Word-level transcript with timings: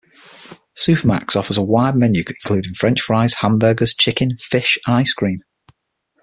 Supermac's 0.75 1.35
offers 1.35 1.57
a 1.57 1.61
wide 1.61 1.95
menu 1.95 2.23
including 2.27 2.73
French 2.73 3.01
fries, 3.01 3.35
hamburgers, 3.35 3.93
chicken, 3.93 4.35
fish 4.39 4.79
and 4.87 4.95
ice 4.95 5.13
cream. 5.13 5.37